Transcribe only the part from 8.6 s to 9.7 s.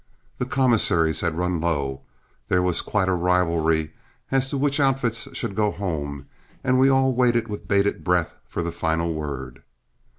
the final word.